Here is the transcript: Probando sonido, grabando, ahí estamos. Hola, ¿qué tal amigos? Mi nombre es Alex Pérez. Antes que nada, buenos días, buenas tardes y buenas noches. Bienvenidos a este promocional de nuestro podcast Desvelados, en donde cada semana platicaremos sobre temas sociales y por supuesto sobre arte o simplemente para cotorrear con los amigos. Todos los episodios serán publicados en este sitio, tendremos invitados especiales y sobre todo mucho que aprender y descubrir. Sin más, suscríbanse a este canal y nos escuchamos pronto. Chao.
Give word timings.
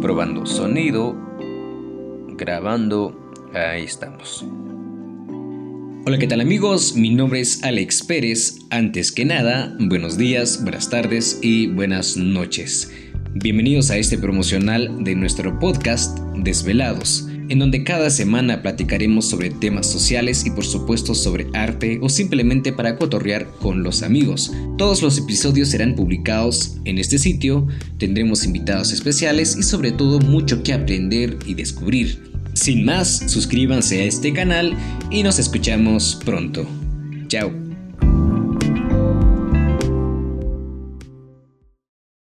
Probando 0.00 0.46
sonido, 0.46 1.16
grabando, 2.36 3.32
ahí 3.54 3.84
estamos. 3.84 4.44
Hola, 6.06 6.18
¿qué 6.18 6.26
tal 6.26 6.40
amigos? 6.40 6.96
Mi 6.96 7.10
nombre 7.10 7.40
es 7.40 7.62
Alex 7.62 8.02
Pérez. 8.02 8.58
Antes 8.70 9.12
que 9.12 9.24
nada, 9.24 9.76
buenos 9.78 10.16
días, 10.16 10.62
buenas 10.62 10.88
tardes 10.88 11.38
y 11.42 11.66
buenas 11.66 12.16
noches. 12.16 12.90
Bienvenidos 13.34 13.90
a 13.90 13.96
este 13.96 14.18
promocional 14.18 15.04
de 15.04 15.14
nuestro 15.14 15.58
podcast 15.58 16.18
Desvelados, 16.34 17.28
en 17.50 17.58
donde 17.58 17.82
cada 17.82 18.10
semana 18.10 18.62
platicaremos 18.62 19.28
sobre 19.28 19.50
temas 19.50 19.90
sociales 19.90 20.46
y 20.46 20.50
por 20.50 20.64
supuesto 20.64 21.16
sobre 21.16 21.48
arte 21.52 21.98
o 22.00 22.08
simplemente 22.08 22.72
para 22.72 22.96
cotorrear 22.96 23.50
con 23.60 23.82
los 23.82 24.02
amigos. 24.02 24.52
Todos 24.78 25.02
los 25.02 25.18
episodios 25.18 25.68
serán 25.68 25.96
publicados 25.96 26.76
en 26.84 26.98
este 26.98 27.18
sitio, 27.18 27.66
tendremos 27.98 28.44
invitados 28.44 28.92
especiales 28.92 29.56
y 29.58 29.64
sobre 29.64 29.90
todo 29.90 30.20
mucho 30.20 30.62
que 30.62 30.72
aprender 30.72 31.38
y 31.44 31.54
descubrir. 31.54 32.30
Sin 32.54 32.84
más, 32.84 33.24
suscríbanse 33.26 34.00
a 34.00 34.04
este 34.04 34.32
canal 34.32 34.76
y 35.10 35.24
nos 35.24 35.40
escuchamos 35.40 36.20
pronto. 36.24 36.66
Chao. 37.26 37.69